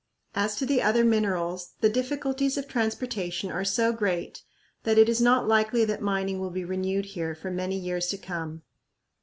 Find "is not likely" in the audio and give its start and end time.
5.07-5.85